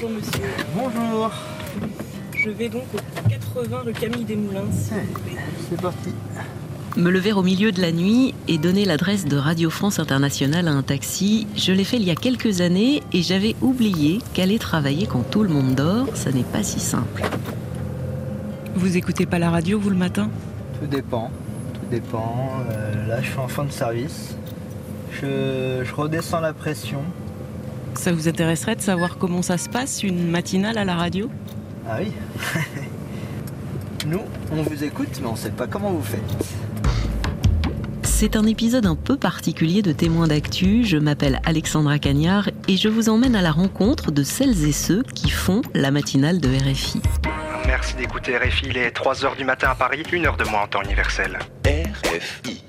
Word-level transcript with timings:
Bonjour 0.00 0.16
monsieur. 0.16 0.44
Bonjour. 0.74 1.30
Je 2.34 2.48
vais 2.48 2.70
donc 2.70 2.84
au 2.94 3.28
80 3.28 3.78
rue 3.84 3.92
Camille 3.92 4.24
Desmoulins, 4.24 4.72
s'il 4.72 4.94
vous 4.94 5.20
plaît. 5.20 5.36
C'est 5.68 5.80
parti. 5.80 6.10
Me 6.96 7.10
lever 7.10 7.32
au 7.32 7.42
milieu 7.42 7.70
de 7.70 7.82
la 7.82 7.92
nuit 7.92 8.34
et 8.48 8.56
donner 8.56 8.86
l'adresse 8.86 9.26
de 9.26 9.36
Radio 9.36 9.68
France 9.68 9.98
Internationale 9.98 10.68
à 10.68 10.70
un 10.70 10.82
taxi, 10.82 11.46
je 11.54 11.72
l'ai 11.72 11.84
fait 11.84 11.98
il 11.98 12.04
y 12.04 12.10
a 12.10 12.14
quelques 12.14 12.62
années 12.62 13.02
et 13.12 13.20
j'avais 13.20 13.56
oublié 13.60 14.20
qu'aller 14.32 14.58
travailler 14.58 15.06
quand 15.06 15.22
tout 15.28 15.42
le 15.42 15.50
monde 15.50 15.74
dort, 15.74 16.06
ça 16.14 16.32
n'est 16.32 16.44
pas 16.44 16.62
si 16.62 16.80
simple. 16.80 17.22
Vous 18.76 18.96
écoutez 18.96 19.26
pas 19.26 19.38
la 19.38 19.50
radio, 19.50 19.78
vous, 19.78 19.90
le 19.90 19.96
matin? 19.96 20.30
Tout 20.80 20.86
dépend. 20.86 21.30
Tout 21.74 21.90
dépend. 21.90 22.52
Euh, 22.70 23.06
là, 23.06 23.20
je 23.20 23.28
suis 23.28 23.38
en 23.38 23.48
fin 23.48 23.64
de 23.64 23.72
service. 23.72 24.34
Je, 25.12 25.82
je 25.84 25.94
redescends 25.94 26.40
la 26.40 26.54
pression. 26.54 27.02
Ça 28.00 28.12
vous 28.12 28.28
intéresserait 28.28 28.76
de 28.76 28.80
savoir 28.80 29.18
comment 29.18 29.42
ça 29.42 29.58
se 29.58 29.68
passe, 29.68 30.02
une 30.02 30.30
matinale 30.30 30.78
à 30.78 30.86
la 30.86 30.94
radio? 30.94 31.30
Ah 31.86 31.98
oui 32.00 32.10
Nous, 34.06 34.22
on 34.50 34.62
vous 34.62 34.82
écoute, 34.82 35.20
mais 35.20 35.26
on 35.26 35.36
sait 35.36 35.50
pas 35.50 35.66
comment 35.66 35.90
vous 35.90 36.02
faites. 36.02 36.22
C'est 38.02 38.36
un 38.36 38.46
épisode 38.46 38.86
un 38.86 38.94
peu 38.96 39.18
particulier 39.18 39.82
de 39.82 39.92
Témoins 39.92 40.28
d'actu. 40.28 40.82
Je 40.82 40.96
m'appelle 40.96 41.42
Alexandra 41.44 41.98
Cagnard 41.98 42.48
et 42.68 42.78
je 42.78 42.88
vous 42.88 43.10
emmène 43.10 43.36
à 43.36 43.42
la 43.42 43.52
rencontre 43.52 44.10
de 44.10 44.22
celles 44.22 44.64
et 44.64 44.72
ceux 44.72 45.02
qui 45.02 45.28
font 45.28 45.60
la 45.74 45.90
matinale 45.90 46.40
de 46.40 46.48
RFI. 46.48 47.02
Merci 47.66 47.96
d'écouter 47.96 48.38
RFI, 48.38 48.68
il 48.70 48.78
est 48.78 48.96
3h 48.96 49.36
du 49.36 49.44
matin 49.44 49.68
à 49.72 49.74
Paris, 49.74 50.04
une 50.10 50.24
heure 50.24 50.38
de 50.38 50.44
moins 50.44 50.62
en 50.62 50.68
temps 50.68 50.82
universel. 50.82 51.38
RFI. 51.66 52.62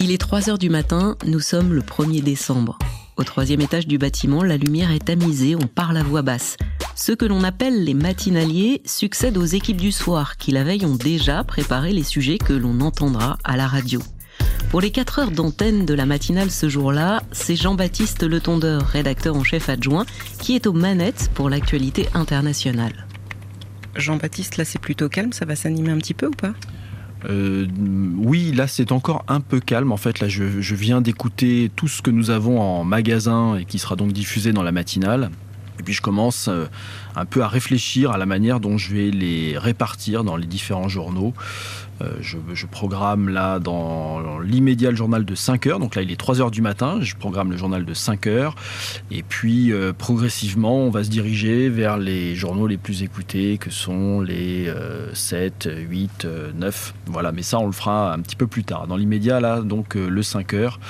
Il 0.00 0.12
est 0.12 0.20
3 0.20 0.50
heures 0.50 0.58
du 0.58 0.68
matin, 0.68 1.16
nous 1.24 1.40
sommes 1.40 1.72
le 1.72 1.80
1er 1.80 2.22
décembre. 2.22 2.78
Au 3.16 3.24
troisième 3.24 3.62
étage 3.62 3.86
du 3.86 3.96
bâtiment, 3.96 4.42
la 4.42 4.58
lumière 4.58 4.90
est 4.92 5.06
tamisée, 5.06 5.56
on 5.56 5.66
parle 5.66 5.96
à 5.96 6.02
voix 6.02 6.20
basse. 6.20 6.58
Ceux 6.94 7.16
que 7.16 7.24
l'on 7.24 7.44
appelle 7.44 7.82
les 7.82 7.94
matinaliers 7.94 8.82
succèdent 8.84 9.38
aux 9.38 9.44
équipes 9.44 9.80
du 9.80 9.90
soir 9.90 10.36
qui 10.36 10.50
la 10.50 10.64
veille 10.64 10.84
ont 10.84 10.96
déjà 10.96 11.42
préparé 11.42 11.94
les 11.94 12.02
sujets 12.02 12.36
que 12.36 12.52
l'on 12.52 12.80
entendra 12.82 13.38
à 13.42 13.56
la 13.56 13.66
radio. 13.66 14.02
Pour 14.68 14.82
les 14.82 14.90
4 14.90 15.18
heures 15.18 15.30
d'antenne 15.30 15.86
de 15.86 15.94
la 15.94 16.04
matinale 16.04 16.50
ce 16.50 16.68
jour-là, 16.68 17.22
c'est 17.32 17.56
Jean-Baptiste 17.56 18.22
Le 18.22 18.38
Tondeur, 18.38 18.82
rédacteur 18.82 19.34
en 19.34 19.44
chef 19.44 19.70
adjoint, 19.70 20.04
qui 20.38 20.54
est 20.54 20.66
aux 20.66 20.74
manettes 20.74 21.30
pour 21.32 21.48
l'actualité 21.48 22.08
internationale. 22.12 23.06
Jean-Baptiste, 23.94 24.58
là 24.58 24.66
c'est 24.66 24.80
plutôt 24.80 25.08
calme, 25.08 25.32
ça 25.32 25.46
va 25.46 25.56
s'animer 25.56 25.90
un 25.90 25.98
petit 25.98 26.12
peu 26.12 26.26
ou 26.26 26.32
pas? 26.32 26.52
Euh, 27.28 27.66
oui, 28.18 28.52
là 28.52 28.66
c'est 28.66 28.92
encore 28.92 29.24
un 29.28 29.40
peu 29.40 29.60
calme. 29.60 29.92
En 29.92 29.96
fait, 29.96 30.20
là 30.20 30.28
je, 30.28 30.74
viens 30.74 31.00
d'écouter 31.00 31.70
tout 31.74 31.88
ce 31.88 32.02
que 32.02 32.10
nous 32.10 32.30
avons 32.30 32.60
en 32.60 32.84
magasin 32.84 33.56
et 33.56 33.64
qui 33.64 33.78
sera 33.78 33.96
donc 33.96 34.12
diffusé 34.12 34.52
dans 34.52 34.62
la 34.62 34.72
matinale. 34.72 35.30
Et 35.78 35.82
puis 35.82 35.92
je 35.92 36.02
commence 36.02 36.48
euh, 36.48 36.66
un 37.16 37.24
peu 37.24 37.42
à 37.42 37.48
réfléchir 37.48 38.10
à 38.10 38.18
la 38.18 38.26
manière 38.26 38.60
dont 38.60 38.78
je 38.78 38.94
vais 38.94 39.10
les 39.10 39.58
répartir 39.58 40.22
dans 40.22 40.36
les 40.36 40.46
différents 40.46 40.88
journaux. 40.88 41.34
Euh, 42.02 42.10
je, 42.20 42.66
programme 42.66 43.30
là 43.30 43.58
dans 43.58 44.38
l'immédiat 44.40 44.90
le 44.90 44.96
journal 44.96 45.24
de 45.24 45.34
5 45.34 45.66
heures. 45.66 45.78
Donc 45.78 45.94
là 45.94 46.02
il 46.02 46.12
est 46.12 46.16
3 46.16 46.40
heures 46.40 46.50
du 46.50 46.60
matin. 46.60 46.98
Je 47.00 47.14
programme 47.14 47.50
le 47.50 47.56
journal 47.56 47.84
de 47.84 47.94
5 47.94 48.26
heures. 48.26 48.54
Et 49.10 49.22
puis 49.22 49.72
euh, 49.72 49.92
progressivement 49.96 50.78
on 50.78 50.90
va 50.90 51.04
se 51.04 51.10
diriger 51.10 51.70
vers 51.70 51.96
les 51.96 52.34
journaux 52.34 52.66
les 52.66 52.76
plus 52.76 53.02
écoutés 53.02 53.56
que 53.56 53.70
sont 53.70 54.20
les 54.20 54.68
euh, 54.68 55.14
7, 55.14 55.70
8, 55.88 56.24
euh, 56.24 56.50
9. 56.54 56.94
Voilà, 57.06 57.32
mais 57.32 57.42
ça 57.42 57.58
on 57.58 57.66
le 57.66 57.72
fera 57.72 58.12
un 58.12 58.20
petit 58.20 58.36
peu 58.36 58.46
plus 58.46 58.64
tard. 58.64 58.86
Dans 58.88 58.96
l'immédiat 58.96 59.40
là 59.40 59.62
donc 59.62 59.96
euh, 59.96 60.08
le 60.08 60.22
5 60.22 60.52
heures. 60.54 60.80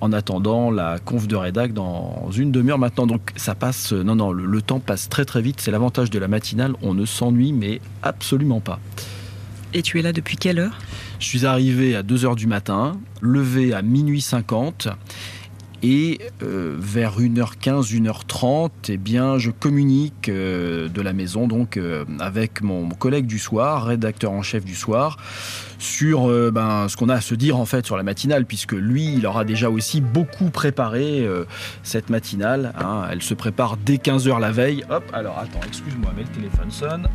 En 0.00 0.12
attendant 0.12 0.70
la 0.70 0.98
conf 0.98 1.26
de 1.28 1.36
rédac 1.36 1.72
dans 1.72 2.30
une 2.30 2.50
demi-heure 2.50 2.78
maintenant. 2.78 3.06
Donc 3.06 3.32
ça 3.36 3.54
passe, 3.54 3.92
non 3.92 4.16
non, 4.16 4.32
le, 4.32 4.44
le 4.44 4.62
temps 4.62 4.80
passe 4.80 5.08
très 5.08 5.24
très 5.24 5.42
vite. 5.42 5.60
C'est 5.68 5.72
l'avantage 5.72 6.08
de 6.08 6.18
la 6.18 6.28
matinale. 6.28 6.72
On 6.80 6.94
ne 6.94 7.04
s'ennuie 7.04 7.52
mais 7.52 7.82
absolument 8.02 8.58
pas. 8.58 8.80
Et 9.74 9.82
tu 9.82 9.98
es 9.98 10.02
là 10.02 10.14
depuis 10.14 10.38
quelle 10.38 10.60
heure? 10.60 10.78
Je 11.20 11.26
suis 11.26 11.44
arrivé 11.44 11.94
à 11.94 12.02
2h 12.02 12.36
du 12.36 12.46
matin, 12.46 12.98
levé 13.20 13.74
à 13.74 13.82
minuit 13.82 14.22
50 14.22 14.88
et 15.82 16.18
euh, 16.42 16.76
vers 16.78 17.20
1h15, 17.20 17.92
1h30, 17.94 18.70
eh 18.88 18.96
bien, 18.96 19.38
je 19.38 19.50
communique 19.50 20.28
euh, 20.28 20.88
de 20.88 21.00
la 21.00 21.12
maison 21.12 21.46
donc 21.46 21.76
euh, 21.76 22.04
avec 22.18 22.62
mon, 22.62 22.82
mon 22.82 22.94
collègue 22.94 23.26
du 23.26 23.38
soir, 23.38 23.84
rédacteur 23.86 24.32
en 24.32 24.42
chef 24.42 24.64
du 24.64 24.74
soir, 24.74 25.18
sur 25.78 26.26
ben, 26.52 26.88
ce 26.88 26.96
qu'on 26.96 27.08
a 27.08 27.14
à 27.14 27.20
se 27.20 27.36
dire 27.36 27.56
en 27.56 27.64
fait 27.64 27.86
sur 27.86 27.96
la 27.96 28.02
matinale, 28.02 28.46
puisque 28.46 28.72
lui, 28.72 29.14
il 29.14 29.24
aura 29.26 29.44
déjà 29.44 29.70
aussi 29.70 30.00
beaucoup 30.00 30.50
préparé 30.50 31.24
cette 31.84 32.10
matinale. 32.10 32.72
hein. 32.76 33.04
Elle 33.10 33.22
se 33.22 33.34
prépare 33.34 33.76
dès 33.76 33.96
15h 33.96 34.40
la 34.40 34.50
veille. 34.50 34.84
Hop, 34.90 35.04
alors 35.12 35.38
attends, 35.38 35.60
excuse-moi, 35.66 36.12
mais 36.16 36.22
le 36.24 36.28
téléphone 36.30 36.70
sonne. 36.72 37.06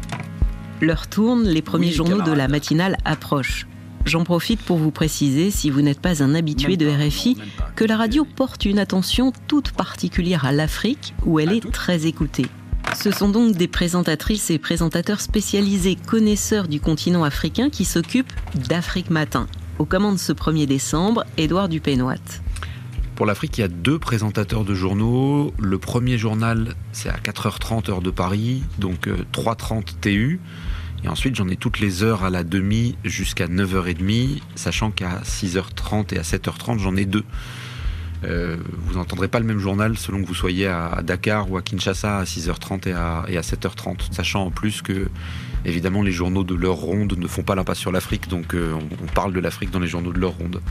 L'heure 0.81 1.07
tourne, 1.07 1.43
les 1.43 1.61
premiers 1.61 1.87
Oui, 1.87 1.93
journaux 1.93 2.21
de 2.21 2.31
la 2.31 2.47
matinale 2.47 2.95
approchent. 3.03 3.67
J'en 4.05 4.23
profite 4.23 4.61
pour 4.61 4.77
vous 4.77 4.91
préciser, 4.91 5.49
si 5.49 5.69
vous 5.69 5.81
n'êtes 5.81 6.01
pas 6.01 6.21
un 6.21 6.35
habitué 6.35 6.75
de 6.75 6.87
RFI, 6.87 7.37
que 7.75 7.85
la 7.85 7.97
radio 7.97 8.25
porte 8.25 8.65
une 8.65 8.79
attention 8.79 9.31
toute 9.47 9.71
particulière 9.71 10.45
à 10.45 10.51
l'Afrique, 10.51 11.13
où 11.25 11.39
elle 11.39 11.53
est 11.53 11.71
très 11.71 12.05
écoutée. 12.05 12.45
Ce 13.01 13.11
sont 13.11 13.29
donc 13.29 13.55
des 13.55 13.67
présentatrices 13.67 14.51
et 14.51 14.59
présentateurs 14.59 15.21
spécialisés 15.21 15.95
connaisseurs 15.95 16.67
du 16.67 16.79
continent 16.79 17.23
africain 17.23 17.69
qui 17.69 17.85
s'occupent 17.85 18.33
d'Afrique 18.67 19.09
Matin. 19.09 19.47
Aux 19.79 19.85
commandes 19.85 20.19
ce 20.19 20.33
1er 20.33 20.67
décembre, 20.67 21.23
Édouard 21.37 21.69
Dupénoit. 21.69 22.41
Pour 23.15 23.25
l'Afrique, 23.25 23.57
il 23.57 23.61
y 23.61 23.63
a 23.63 23.67
deux 23.67 23.99
présentateurs 23.99 24.65
de 24.65 24.73
journaux. 24.73 25.53
Le 25.59 25.77
premier 25.77 26.17
journal, 26.17 26.75
c'est 26.91 27.09
à 27.09 27.17
4h30 27.17 27.89
heure 27.89 28.01
de 28.01 28.11
Paris, 28.11 28.63
donc 28.79 29.07
euh, 29.07 29.17
3h30 29.33 29.99
TU. 30.01 30.39
Et 31.03 31.09
ensuite, 31.09 31.35
j'en 31.35 31.47
ai 31.49 31.57
toutes 31.57 31.79
les 31.79 32.03
heures 32.03 32.23
à 32.23 32.29
la 32.29 32.43
demi 32.43 32.95
jusqu'à 33.03 33.47
9h30, 33.47 34.41
sachant 34.55 34.91
qu'à 34.91 35.21
6h30 35.23 36.15
et 36.15 36.19
à 36.19 36.21
7h30, 36.21 36.79
j'en 36.79 36.95
ai 36.95 37.05
deux. 37.05 37.25
Euh, 38.23 38.55
vous 38.85 38.93
n'entendrez 38.93 39.27
pas 39.27 39.39
le 39.39 39.45
même 39.45 39.59
journal 39.59 39.97
selon 39.97 40.21
que 40.21 40.27
vous 40.27 40.33
soyez 40.33 40.67
à, 40.67 41.01
Dakar 41.03 41.51
ou 41.51 41.57
à 41.57 41.61
Kinshasa 41.61 42.19
à 42.19 42.23
6h30 42.23 42.87
et 42.87 42.93
à, 42.93 43.25
et 43.27 43.37
à 43.37 43.41
7h30, 43.41 44.13
sachant 44.13 44.45
en 44.45 44.51
plus 44.51 44.81
que, 44.81 45.09
évidemment, 45.65 46.01
les 46.01 46.13
journaux 46.13 46.45
de 46.45 46.55
l'heure 46.55 46.75
ronde 46.75 47.17
ne 47.17 47.27
font 47.27 47.43
pas 47.43 47.55
l'impasse 47.55 47.79
sur 47.79 47.91
l'Afrique, 47.91 48.29
donc 48.29 48.53
euh, 48.53 48.73
on, 48.73 49.03
on 49.03 49.07
parle 49.07 49.33
de 49.33 49.41
l'Afrique 49.41 49.71
dans 49.71 49.79
les 49.79 49.87
journaux 49.87 50.13
de 50.13 50.19
l'heure 50.19 50.37
ronde. 50.37 50.61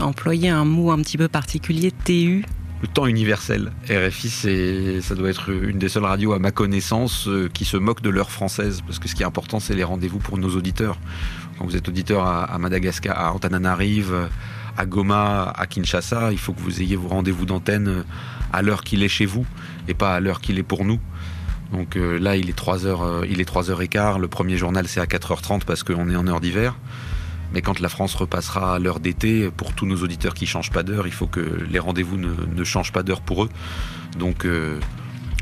Employer 0.00 0.48
un 0.48 0.64
mot 0.64 0.90
un 0.90 1.02
petit 1.02 1.18
peu 1.18 1.28
particulier, 1.28 1.92
TU. 1.92 2.44
Le 2.80 2.88
temps 2.88 3.06
universel. 3.06 3.72
RFI, 3.90 4.28
c'est, 4.28 5.00
ça 5.00 5.14
doit 5.14 5.30
être 5.30 5.50
une 5.50 5.78
des 5.78 5.88
seules 5.88 6.04
radios 6.04 6.32
à 6.32 6.38
ma 6.38 6.52
connaissance 6.52 7.26
euh, 7.26 7.48
qui 7.52 7.64
se 7.64 7.76
moque 7.76 8.02
de 8.02 8.10
l'heure 8.10 8.30
française, 8.30 8.82
parce 8.86 8.98
que 8.98 9.08
ce 9.08 9.14
qui 9.14 9.22
est 9.22 9.26
important, 9.26 9.58
c'est 9.58 9.74
les 9.74 9.84
rendez-vous 9.84 10.18
pour 10.20 10.38
nos 10.38 10.50
auditeurs. 10.56 10.98
Quand 11.58 11.64
vous 11.64 11.76
êtes 11.76 11.88
auditeur 11.88 12.24
à, 12.24 12.56
Madagascar, 12.58 13.18
à 13.18 13.32
Antananarive, 13.32 14.28
à 14.78 14.86
Goma, 14.86 15.52
à 15.56 15.66
Kinshasa, 15.66 16.30
il 16.30 16.38
faut 16.38 16.52
que 16.52 16.60
vous 16.60 16.80
ayez 16.80 16.94
vos 16.94 17.08
rendez-vous 17.08 17.46
d'antenne 17.46 17.88
euh, 17.88 18.02
à 18.52 18.62
l'heure 18.62 18.84
qu'il 18.84 19.02
est 19.02 19.08
chez 19.08 19.26
vous 19.26 19.44
et 19.88 19.94
pas 19.94 20.14
à 20.14 20.20
l'heure 20.20 20.40
qu'il 20.40 20.58
est 20.58 20.62
pour 20.62 20.84
nous. 20.84 21.00
Donc 21.72 21.96
euh, 21.96 22.18
là, 22.18 22.36
il 22.36 22.48
est 22.48 22.56
3 22.56 22.86
heures, 22.86 23.02
euh, 23.02 23.26
il 23.28 23.40
est 23.40 23.50
3h15. 23.50 24.20
Le 24.20 24.28
premier 24.28 24.56
journal, 24.56 24.86
c'est 24.86 25.00
à 25.00 25.06
4h30 25.06 25.64
parce 25.66 25.82
qu'on 25.82 26.08
est 26.08 26.16
en 26.16 26.26
heure 26.28 26.40
d'hiver. 26.40 26.76
Mais 27.52 27.62
quand 27.62 27.80
la 27.80 27.88
France 27.88 28.14
repassera 28.14 28.74
à 28.74 28.78
l'heure 28.78 29.00
d'été, 29.00 29.50
pour 29.50 29.72
tous 29.72 29.86
nos 29.86 29.96
auditeurs 29.96 30.34
qui 30.34 30.46
changent 30.46 30.70
pas 30.70 30.82
d'heure, 30.82 31.06
il 31.06 31.12
faut 31.12 31.26
que 31.26 31.40
les 31.70 31.78
rendez-vous 31.78 32.16
ne, 32.16 32.30
ne 32.54 32.64
changent 32.64 32.92
pas 32.92 33.02
d'heure 33.02 33.20
pour 33.20 33.44
eux. 33.44 33.48
Donc 34.18 34.44
euh, 34.44 34.78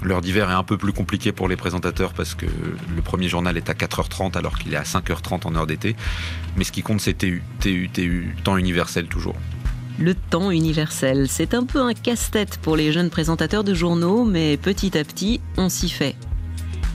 l'heure 0.03 0.21
d'hiver 0.21 0.51
est 0.51 0.55
un 0.55 0.63
peu 0.63 0.77
plus 0.77 0.93
compliquée 0.93 1.33
pour 1.33 1.49
les 1.49 1.57
présentateurs 1.57 2.13
parce 2.13 2.35
que 2.35 2.47
le 2.47 3.03
premier 3.03 3.29
journal 3.29 3.57
est 3.57 3.71
à 3.71 3.75
4h30 3.75 4.37
alors 4.37 4.59
qu'il 4.59 4.73
est 4.73 4.79
à 4.79 4.83
5h30 4.83 5.47
en 5.47 5.55
heure 5.57 5.67
d'été. 5.67 5.97
Mais 6.57 6.65
ce 6.65 6.73
qui 6.73 6.83
compte, 6.83 7.01
c'est 7.01 7.15
TU, 7.15 7.43
TU, 7.61 7.91
TU, 7.93 8.37
temps 8.45 8.57
universel 8.57 9.07
toujours. 9.07 9.37
Le 9.99 10.15
temps 10.15 10.51
universel, 10.51 11.27
c'est 11.27 11.55
un 11.55 11.65
peu 11.65 11.81
un 11.81 11.95
casse-tête 11.95 12.59
pour 12.59 12.77
les 12.77 12.93
jeunes 12.93 13.09
présentateurs 13.09 13.65
de 13.65 13.73
journaux, 13.73 14.25
mais 14.25 14.59
petit 14.59 14.97
à 14.99 15.05
petit, 15.05 15.41
on 15.57 15.71
s'y 15.71 15.89
fait. 15.89 16.17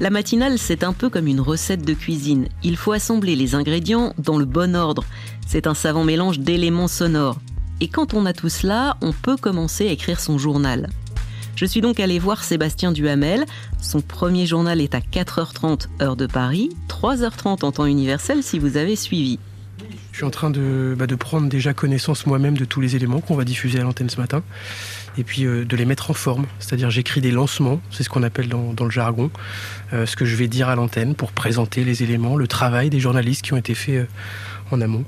La 0.01 0.09
matinale, 0.09 0.57
c'est 0.57 0.83
un 0.83 0.93
peu 0.93 1.11
comme 1.11 1.27
une 1.27 1.39
recette 1.39 1.85
de 1.85 1.93
cuisine. 1.93 2.47
Il 2.63 2.75
faut 2.75 2.91
assembler 2.91 3.35
les 3.35 3.53
ingrédients 3.53 4.15
dans 4.17 4.39
le 4.39 4.45
bon 4.45 4.75
ordre. 4.75 5.03
C'est 5.45 5.67
un 5.67 5.75
savant 5.75 6.03
mélange 6.03 6.39
d'éléments 6.39 6.87
sonores. 6.87 7.37
Et 7.81 7.87
quand 7.87 8.15
on 8.15 8.25
a 8.25 8.33
tout 8.33 8.49
cela, 8.49 8.97
on 9.01 9.13
peut 9.13 9.37
commencer 9.37 9.87
à 9.87 9.91
écrire 9.91 10.19
son 10.19 10.39
journal. 10.39 10.89
Je 11.55 11.65
suis 11.67 11.81
donc 11.81 11.99
allé 11.99 12.17
voir 12.17 12.43
Sébastien 12.43 12.91
Duhamel. 12.91 13.45
Son 13.79 14.01
premier 14.01 14.47
journal 14.47 14.81
est 14.81 14.95
à 14.95 15.01
4h30 15.01 15.85
heure 16.01 16.15
de 16.15 16.25
Paris, 16.25 16.71
3h30 16.89 17.63
en 17.63 17.71
temps 17.71 17.85
universel 17.85 18.41
si 18.41 18.57
vous 18.57 18.77
avez 18.77 18.95
suivi. 18.95 19.37
Je 20.21 20.25
suis 20.27 20.27
en 20.27 20.39
train 20.39 20.51
de, 20.51 20.93
bah, 20.95 21.07
de 21.07 21.15
prendre 21.15 21.49
déjà 21.49 21.73
connaissance 21.73 22.27
moi-même 22.27 22.55
de 22.55 22.63
tous 22.63 22.79
les 22.79 22.95
éléments 22.95 23.21
qu'on 23.21 23.33
va 23.33 23.43
diffuser 23.43 23.79
à 23.79 23.81
l'antenne 23.81 24.07
ce 24.07 24.17
matin 24.17 24.43
et 25.17 25.23
puis 25.23 25.45
euh, 25.45 25.65
de 25.65 25.75
les 25.75 25.83
mettre 25.83 26.11
en 26.11 26.13
forme. 26.13 26.45
C'est-à-dire 26.59 26.91
j'écris 26.91 27.21
des 27.21 27.31
lancements, 27.31 27.81
c'est 27.89 28.03
ce 28.03 28.09
qu'on 28.09 28.21
appelle 28.21 28.47
dans, 28.47 28.71
dans 28.73 28.85
le 28.85 28.91
jargon, 28.91 29.31
euh, 29.93 30.05
ce 30.05 30.15
que 30.15 30.25
je 30.25 30.35
vais 30.35 30.47
dire 30.47 30.69
à 30.69 30.75
l'antenne 30.75 31.15
pour 31.15 31.31
présenter 31.31 31.83
les 31.83 32.03
éléments, 32.03 32.35
le 32.35 32.45
travail 32.45 32.91
des 32.91 32.99
journalistes 32.99 33.41
qui 33.41 33.53
ont 33.53 33.57
été 33.57 33.73
faits 33.73 33.95
euh, 33.95 34.05
en 34.69 34.79
amont. 34.79 35.05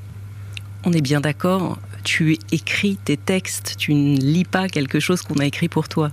On 0.84 0.92
est 0.94 1.02
bien 1.02 1.22
d'accord, 1.22 1.78
tu 2.04 2.40
écris 2.52 2.98
tes 3.06 3.16
textes, 3.16 3.76
tu 3.78 3.94
ne 3.94 4.18
lis 4.18 4.46
pas 4.46 4.68
quelque 4.68 5.00
chose 5.00 5.22
qu'on 5.22 5.36
a 5.36 5.46
écrit 5.46 5.70
pour 5.70 5.90
toi. 5.90 6.12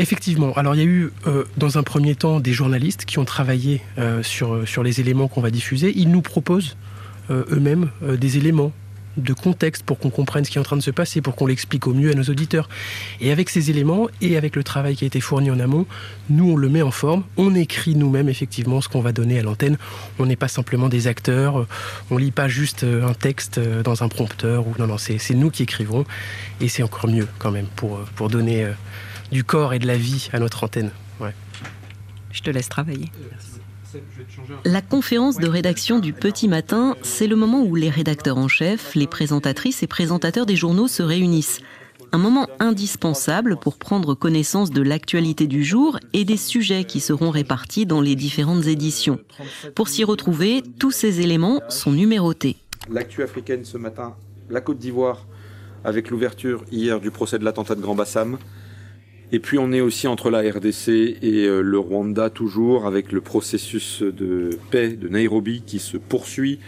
Effectivement. 0.00 0.52
Alors 0.54 0.74
il 0.74 0.78
y 0.78 0.82
a 0.82 0.86
eu 0.86 1.12
euh, 1.26 1.44
dans 1.56 1.78
un 1.78 1.82
premier 1.82 2.16
temps 2.16 2.40
des 2.40 2.52
journalistes 2.52 3.04
qui 3.04 3.18
ont 3.20 3.24
travaillé 3.24 3.82
euh, 3.98 4.22
sur, 4.22 4.66
sur 4.66 4.82
les 4.82 5.00
éléments 5.00 5.28
qu'on 5.28 5.42
va 5.42 5.50
diffuser. 5.50 5.92
Ils 5.94 6.10
nous 6.10 6.22
proposent 6.22 6.76
eux-mêmes 7.30 7.90
des 8.02 8.36
éléments 8.36 8.72
de 9.16 9.32
contexte 9.32 9.82
pour 9.82 9.98
qu'on 9.98 10.10
comprenne 10.10 10.44
ce 10.44 10.50
qui 10.50 10.58
est 10.58 10.60
en 10.60 10.64
train 10.64 10.76
de 10.76 10.82
se 10.82 10.90
passer, 10.90 11.20
pour 11.20 11.36
qu'on 11.36 11.46
l'explique 11.46 11.86
au 11.86 11.94
mieux 11.94 12.10
à 12.10 12.14
nos 12.14 12.24
auditeurs. 12.24 12.68
Et 13.20 13.32
avec 13.32 13.50
ces 13.50 13.70
éléments 13.70 14.08
et 14.20 14.36
avec 14.36 14.56
le 14.56 14.64
travail 14.64 14.96
qui 14.96 15.04
a 15.04 15.06
été 15.06 15.20
fourni 15.20 15.50
en 15.50 15.60
amont, 15.60 15.86
nous 16.30 16.52
on 16.52 16.56
le 16.56 16.68
met 16.68 16.82
en 16.82 16.90
forme, 16.90 17.24
on 17.36 17.54
écrit 17.54 17.94
nous-mêmes 17.94 18.28
effectivement 18.28 18.80
ce 18.80 18.88
qu'on 18.88 19.00
va 19.00 19.12
donner 19.12 19.38
à 19.38 19.42
l'antenne. 19.42 19.76
On 20.18 20.26
n'est 20.26 20.36
pas 20.36 20.48
simplement 20.48 20.88
des 20.88 21.06
acteurs, 21.06 21.66
on 22.10 22.16
lit 22.16 22.30
pas 22.30 22.48
juste 22.48 22.84
un 22.84 23.14
texte 23.14 23.60
dans 23.60 24.02
un 24.02 24.08
prompteur 24.08 24.66
ou 24.66 24.74
non 24.78 24.86
non 24.86 24.98
c'est 24.98 25.34
nous 25.34 25.50
qui 25.50 25.62
écrivons 25.64 26.04
et 26.60 26.68
c'est 26.68 26.82
encore 26.82 27.08
mieux 27.08 27.28
quand 27.38 27.50
même 27.50 27.66
pour 27.76 27.98
pour 28.16 28.28
donner 28.28 28.66
du 29.30 29.44
corps 29.44 29.74
et 29.74 29.78
de 29.78 29.86
la 29.86 29.96
vie 29.96 30.28
à 30.32 30.38
notre 30.38 30.64
antenne. 30.64 30.90
Je 32.32 32.40
te 32.40 32.48
laisse 32.48 32.70
travailler. 32.70 33.10
La 34.64 34.80
conférence 34.80 35.38
de 35.38 35.48
rédaction 35.48 35.98
du 35.98 36.12
petit 36.12 36.48
matin, 36.48 36.96
c'est 37.02 37.26
le 37.26 37.36
moment 37.36 37.62
où 37.62 37.74
les 37.74 37.90
rédacteurs 37.90 38.38
en 38.38 38.48
chef, 38.48 38.94
les 38.94 39.06
présentatrices 39.06 39.82
et 39.82 39.86
présentateurs 39.86 40.46
des 40.46 40.56
journaux 40.56 40.88
se 40.88 41.02
réunissent. 41.02 41.60
Un 42.14 42.18
moment 42.18 42.46
indispensable 42.60 43.56
pour 43.56 43.76
prendre 43.76 44.14
connaissance 44.14 44.70
de 44.70 44.82
l'actualité 44.82 45.46
du 45.46 45.64
jour 45.64 45.98
et 46.12 46.24
des 46.24 46.36
sujets 46.36 46.84
qui 46.84 47.00
seront 47.00 47.30
répartis 47.30 47.86
dans 47.86 48.02
les 48.02 48.16
différentes 48.16 48.66
éditions. 48.66 49.18
Pour 49.74 49.88
s'y 49.88 50.04
retrouver, 50.04 50.62
tous 50.78 50.90
ces 50.90 51.20
éléments 51.20 51.62
sont 51.68 51.92
numérotés. 51.92 52.56
L'actu 52.90 53.22
africaine 53.22 53.64
ce 53.64 53.78
matin, 53.78 54.14
la 54.50 54.60
Côte 54.60 54.78
d'Ivoire, 54.78 55.26
avec 55.84 56.10
l'ouverture 56.10 56.64
hier 56.70 57.00
du 57.00 57.10
procès 57.10 57.38
de 57.38 57.44
l'attentat 57.44 57.74
de 57.74 57.80
Grand 57.80 57.94
Bassam. 57.94 58.38
Et 59.34 59.38
puis 59.38 59.58
on 59.58 59.72
est 59.72 59.80
aussi 59.80 60.06
entre 60.06 60.28
la 60.28 60.40
RDC 60.40 60.88
et 60.88 61.46
euh, 61.46 61.62
le 61.62 61.78
Rwanda 61.78 62.28
toujours 62.28 62.86
avec 62.86 63.12
le 63.12 63.22
processus 63.22 64.02
de 64.02 64.50
paix 64.70 64.90
de 64.90 65.08
Nairobi 65.08 65.62
qui 65.64 65.78
se 65.78 65.96
poursuit. 65.96 66.60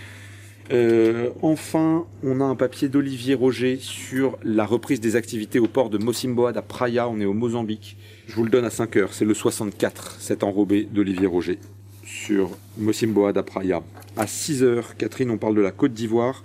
Euh, 0.73 1.29
enfin, 1.43 2.07
on 2.23 2.41
a 2.41 2.45
un 2.45 2.55
papier 2.55 2.89
d'Olivier 2.89 3.35
Roger 3.35 3.77
sur 3.79 4.39
la 4.43 4.65
reprise 4.65 4.99
des 4.99 5.15
activités 5.15 5.59
au 5.59 5.67
port 5.67 5.91
de 5.91 5.99
Mosimboad 5.99 6.57
à 6.57 6.63
Praia, 6.63 7.07
on 7.07 7.21
est 7.21 7.27
au 7.27 7.35
Mozambique. 7.35 7.99
Je 8.29 8.35
vous 8.35 8.45
le 8.45 8.51
donne 8.51 8.65
à 8.65 8.71
5 8.71 8.97
heures, 8.97 9.13
c'est 9.13 9.27
le 9.27 9.35
64, 9.35 10.17
cet 10.19 10.43
enrobé 10.43 10.89
d'Olivier 10.91 11.27
Roger 11.27 11.59
sur 12.03 12.51
Mosimboad 12.79 13.37
à 13.37 13.43
Praia. 13.43 13.83
À 14.17 14.27
6 14.27 14.63
heures, 14.63 14.97
Catherine, 14.97 15.31
on 15.31 15.37
parle 15.37 15.55
de 15.55 15.61
la 15.61 15.71
Côte 15.71 15.93
d'Ivoire, 15.93 16.43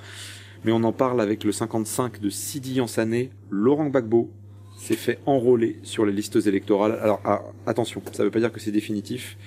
mais 0.65 0.73
on 0.73 0.83
en 0.83 0.91
parle 0.91 1.21
avec 1.21 1.45
le 1.45 1.53
55 1.53 2.19
de 2.19 2.29
Sidi 2.29 2.73
Yansané, 2.73 3.29
Laurent 3.49 3.87
Gbagbo, 3.87 4.29
s'est 4.79 4.95
fait 4.95 5.19
enrôler 5.25 5.77
sur 5.83 6.05
les 6.05 6.11
listes 6.11 6.47
électorales. 6.47 6.97
Alors 7.01 7.21
ah, 7.25 7.43
attention, 7.67 8.01
ça 8.13 8.23
ne 8.23 8.27
veut 8.27 8.31
pas 8.31 8.39
dire 8.39 8.51
que 8.51 8.59
c'est 8.59 8.71
définitif, 8.71 9.37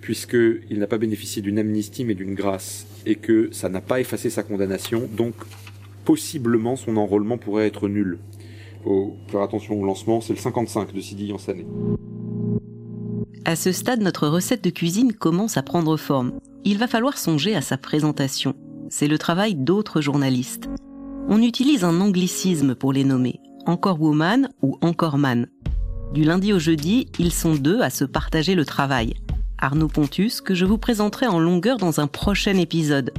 puisqu'il 0.00 0.78
n'a 0.78 0.86
pas 0.86 0.98
bénéficié 0.98 1.42
d'une 1.42 1.58
amnistie 1.58 2.04
mais 2.04 2.14
d'une 2.14 2.34
grâce, 2.34 2.86
et 3.06 3.16
que 3.16 3.48
ça 3.52 3.68
n'a 3.68 3.80
pas 3.80 3.98
effacé 3.98 4.30
sa 4.30 4.42
condamnation, 4.42 5.08
donc 5.16 5.34
possiblement 6.04 6.76
son 6.76 6.96
enrôlement 6.96 7.38
pourrait 7.38 7.66
être 7.66 7.88
nul. 7.88 8.18
Faut 8.84 9.16
faire 9.28 9.42
attention 9.42 9.80
au 9.80 9.84
lancement, 9.84 10.20
c'est 10.20 10.34
le 10.34 10.38
55 10.38 10.92
de 10.92 11.00
Sidi 11.00 11.26
Yansané. 11.26 11.66
À 13.44 13.56
ce 13.56 13.72
stade, 13.72 14.00
notre 14.00 14.28
recette 14.28 14.62
de 14.62 14.70
cuisine 14.70 15.12
commence 15.12 15.56
à 15.56 15.62
prendre 15.62 15.96
forme. 15.96 16.32
Il 16.64 16.78
va 16.78 16.88
falloir 16.88 17.16
songer 17.16 17.54
à 17.54 17.60
sa 17.60 17.76
présentation. 17.76 18.54
C'est 18.90 19.08
le 19.08 19.18
travail 19.18 19.54
d'autres 19.54 20.00
journalistes. 20.00 20.68
On 21.28 21.42
utilise 21.42 21.84
un 21.84 22.00
anglicisme 22.00 22.74
pour 22.74 22.92
les 22.92 23.04
nommer. 23.04 23.40
Encore 23.66 24.00
Woman 24.00 24.48
ou 24.62 24.78
Encore 24.80 25.18
Man. 25.18 25.48
Du 26.14 26.22
lundi 26.22 26.52
au 26.52 26.58
jeudi, 26.58 27.08
ils 27.18 27.32
sont 27.32 27.54
deux 27.54 27.80
à 27.80 27.90
se 27.90 28.04
partager 28.04 28.54
le 28.54 28.64
travail. 28.64 29.14
Arnaud 29.58 29.88
Pontus, 29.88 30.40
que 30.40 30.54
je 30.54 30.64
vous 30.64 30.78
présenterai 30.78 31.26
en 31.26 31.40
longueur 31.40 31.76
dans 31.76 32.00
un 32.00 32.06
prochain 32.06 32.56
épisode. 32.56 33.12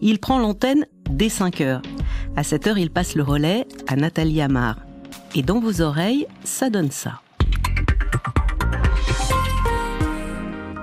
Il 0.00 0.18
prend 0.18 0.38
l'antenne 0.38 0.86
dès 1.10 1.28
5 1.28 1.60
heures. 1.60 1.82
À 2.36 2.42
7 2.42 2.68
heures, 2.68 2.78
il 2.78 2.90
passe 2.90 3.14
le 3.14 3.22
relais 3.22 3.66
à 3.88 3.96
Nathalie 3.96 4.40
Amar. 4.40 4.76
Et 5.34 5.42
dans 5.42 5.60
vos 5.60 5.82
oreilles, 5.82 6.26
ça 6.44 6.70
donne 6.70 6.90
ça. 6.90 7.20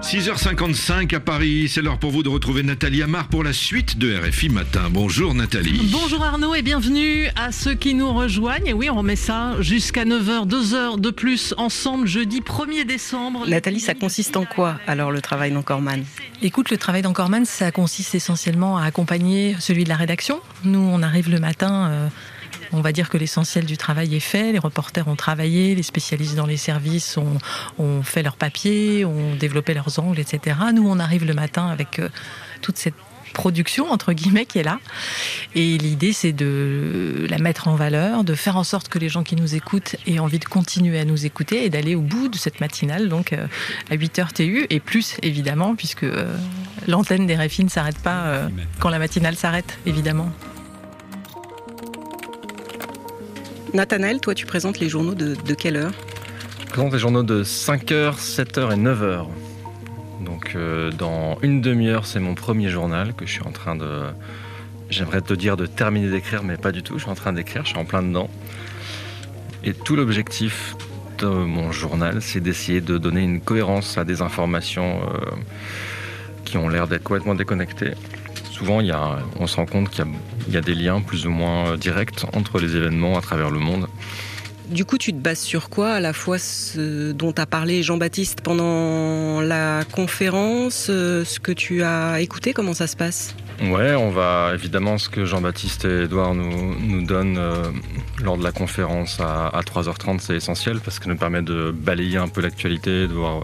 6h55 0.07 1.13
à 1.15 1.19
Paris, 1.19 1.68
c'est 1.68 1.81
l'heure 1.81 2.00
pour 2.00 2.12
vous 2.12 2.24
de 2.24 2.30
retrouver 2.30 2.63
Nathalie 2.63 3.04
Amar 3.04 3.27
pour 3.27 3.44
la 3.44 3.51
suite 3.51 3.98
de 3.98 4.15
RFI 4.15 4.48
Matin. 4.48 4.83
Bonjour 4.89 5.33
Nathalie. 5.33 5.89
Bonjour 5.92 6.24
Arnaud 6.24 6.56
et 6.56 6.62
bienvenue 6.62 7.27
à 7.36 7.51
ceux 7.51 7.75
qui 7.75 7.94
nous 7.94 8.13
rejoignent. 8.13 8.68
Et 8.68 8.71
oui, 8.71 8.89
on 8.89 8.95
remet 8.95 9.18
ça 9.18 9.62
jusqu'à 9.62 10.06
9h, 10.06 10.48
2 10.48 10.74
heures 10.75 10.98
de 10.98 11.09
plus 11.09 11.54
ensemble 11.57 12.07
jeudi 12.07 12.39
1er 12.39 12.86
décembre. 12.86 13.50
Nathalie, 13.50 13.81
ça 13.81 13.95
consiste 13.95 14.38
en 14.38 14.45
quoi 14.45 14.80
alors 14.88 15.12
le 15.12 15.19
travail 15.19 15.51
d'Encorman 15.51 16.06
Écoute, 16.42 16.71
le 16.71 16.77
travail 16.77 17.01
d'Encorman, 17.01 17.44
ça 17.44 17.74
consiste 17.74 18.15
essentiellement 18.15 18.77
à 18.77 18.86
accompagner 18.86 19.57
celui 19.59 19.83
de 19.83 19.89
la 19.89 19.98
rédaction. 19.98 20.39
Nous, 20.63 20.80
on 20.80 21.04
arrive 21.04 21.30
le 21.30 21.39
matin. 21.39 21.89
Euh, 21.92 22.07
on 22.73 22.81
va 22.81 22.91
dire 22.91 23.09
que 23.09 23.17
l'essentiel 23.17 23.65
du 23.65 23.77
travail 23.77 24.15
est 24.15 24.21
fait. 24.21 24.51
Les 24.51 24.59
reporters 24.59 25.07
ont 25.07 25.15
travaillé, 25.15 25.75
les 25.75 25.83
spécialistes 25.83 26.35
dans 26.35 26.45
les 26.45 26.57
services 26.57 27.17
ont, 27.17 28.03
fait 28.03 28.23
leurs 28.23 28.37
papiers, 28.37 29.05
ont 29.05 29.35
développé 29.35 29.73
leurs 29.73 29.99
angles, 29.99 30.19
etc. 30.19 30.57
Nous, 30.73 30.87
on 30.87 30.99
arrive 30.99 31.25
le 31.25 31.33
matin 31.33 31.67
avec 31.67 31.99
euh, 31.99 32.09
toute 32.61 32.77
cette 32.77 32.95
production 33.33 33.91
entre 33.91 34.13
guillemets 34.13 34.45
qui 34.45 34.57
est 34.57 34.63
là 34.63 34.79
et 35.53 35.77
l'idée 35.77 36.13
c'est 36.13 36.31
de 36.31 37.27
la 37.29 37.37
mettre 37.37 37.67
en 37.67 37.75
valeur 37.75 38.23
de 38.23 38.33
faire 38.33 38.55
en 38.55 38.63
sorte 38.63 38.87
que 38.87 38.97
les 38.97 39.09
gens 39.09 39.21
qui 39.21 39.35
nous 39.35 39.53
écoutent 39.53 39.97
aient 40.07 40.17
envie 40.17 40.39
de 40.39 40.45
continuer 40.45 40.97
à 40.97 41.05
nous 41.05 41.25
écouter 41.25 41.65
et 41.65 41.69
d'aller 41.69 41.93
au 41.93 42.01
bout 42.01 42.29
de 42.29 42.37
cette 42.37 42.61
matinale 42.61 43.09
donc 43.09 43.33
euh, 43.33 43.45
à 43.91 43.95
8h 43.95 44.33
TU 44.33 44.65
et 44.69 44.79
plus 44.79 45.17
évidemment 45.21 45.75
puisque 45.75 46.03
euh, 46.03 46.35
l'antenne 46.87 47.27
des 47.27 47.35
RFI 47.35 47.65
ne 47.65 47.69
s'arrête 47.69 47.99
pas 47.99 48.47
quand 48.79 48.89
la 48.89 48.97
matinale 48.97 49.35
s'arrête 49.35 49.77
évidemment 49.85 50.31
Nathanaël, 53.77 54.19
toi, 54.19 54.33
tu 54.33 54.47
présentes 54.47 54.79
les 54.79 54.89
journaux 54.89 55.13
de, 55.13 55.53
quelle 55.53 55.75
heure? 55.75 55.91
Je 56.62 56.65
présente 56.65 56.94
les 56.94 56.97
journaux 56.97 57.21
de 57.21 57.44
5h, 57.44 58.15
7h 58.15 58.74
et 58.74 58.75
9h. 58.75 59.27
Donc, 60.25 60.53
euh, 60.56 60.89
dans 60.89 61.38
une 61.44 61.62
demi-heure, 61.62 62.07
c'est 62.07 62.19
mon 62.19 62.33
premier 62.33 62.69
journal 62.69 63.13
que 63.13 63.27
je 63.27 63.33
suis 63.33 63.44
en 63.44 63.51
train 63.51 63.75
de. 63.75 64.01
J'aimerais 64.89 65.21
te 65.21 65.35
dire 65.35 65.57
de 65.57 65.68
terminer 65.68 66.09
d'écrire, 66.09 66.41
mais 66.41 66.57
pas 66.57 66.71
du 66.71 66.81
tout. 66.81 66.95
Je 66.95 67.03
suis 67.03 67.12
en 67.12 67.15
train 67.15 67.33
d'écrire, 67.33 67.65
je 67.65 67.69
suis 67.69 67.77
en 67.77 67.85
plein 67.85 68.01
dedans. 68.01 68.31
Et 69.63 69.74
tout 69.74 69.95
l'objectif 69.95 70.75
de 71.19 71.27
mon 71.27 71.71
journal, 71.71 72.23
c'est 72.23 72.39
d'essayer 72.39 72.81
de 72.81 72.97
donner 72.97 73.21
une 73.21 73.41
cohérence 73.41 73.99
à 73.99 74.06
des 74.06 74.23
informations 74.23 75.01
euh, 75.04 75.19
qui 76.45 76.57
ont 76.57 76.68
l'air 76.68 76.87
d'être 76.87 77.04
complètement 77.04 77.35
déconnectées 77.35 77.94
souvent, 78.57 78.81
il 78.81 78.87
y 78.87 78.94
on 79.40 79.47
se 79.47 79.56
rend 79.56 79.66
compte 79.66 79.90
qu'il 79.90 80.06
y, 80.49 80.57
a 80.57 80.61
des 80.61 80.73
liens 80.73 81.02
plus 81.02 81.28
ou 81.28 81.30
moins 81.30 81.68
euh, 81.68 81.78
directs 81.78 82.26
entre 82.33 82.59
les 82.59 82.76
événements 82.76 83.18
à 83.18 83.21
travers 83.21 83.52
le 83.52 83.59
monde. 83.59 83.87
Du 84.69 84.83
coup, 84.83 84.97
tu 84.97 85.14
te 85.14 85.18
bases 85.18 85.40
sur 85.40 85.69
quoi 85.69 85.94
À 85.94 85.99
la 86.02 86.11
fois 86.11 86.37
ce 86.40 87.14
dont 87.14 87.31
a 87.37 87.45
parlé 87.45 87.83
Jean-Baptiste 87.83 88.42
pendant 88.42 89.40
la 89.42 89.83
conférence, 89.92 90.87
euh, 90.90 91.23
ce 91.23 91.40
que 91.40 91.54
tu 91.54 91.83
as 91.83 92.19
écouté, 92.19 92.52
comment 92.54 92.73
ça 92.73 92.87
se 92.87 92.97
passe? 92.97 93.35
Ouais, 93.61 93.95
on 93.95 94.09
va 94.09 94.52
évidemment 94.54 94.97
ce 94.97 95.09
que 95.09 95.26
Jean-Baptiste 95.26 95.85
et 95.85 96.04
Edouard 96.04 96.35
nous, 96.35 96.76
nous 96.80 97.06
donnent 97.06 97.37
euh, 97.37 97.64
lors 98.21 98.37
de 98.37 98.44
la 98.44 98.52
conférence 98.52 99.19
à, 99.19 99.47
à 99.47 99.61
3h30, 99.61 100.19
c'est 100.19 100.35
essentiel 100.35 100.80
parce 100.80 100.99
que 100.99 101.06
ça 101.06 101.11
nous 101.11 101.18
permet 101.18 101.42
de 101.42 101.71
balayer 101.71 102.18
un 102.18 102.28
peu 102.28 102.42
l'actualité, 102.42 103.07
de 103.07 103.14
voir 103.14 103.44